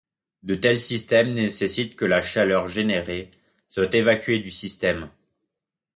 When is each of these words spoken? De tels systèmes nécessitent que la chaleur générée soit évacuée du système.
De 0.41 0.55
tels 0.55 0.79
systèmes 0.79 1.31
nécessitent 1.35 1.95
que 1.95 2.05
la 2.05 2.23
chaleur 2.23 2.67
générée 2.67 3.29
soit 3.69 3.93
évacuée 3.93 4.39
du 4.39 4.49
système. 4.49 5.11